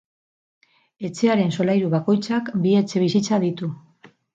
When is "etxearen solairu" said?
1.11-1.93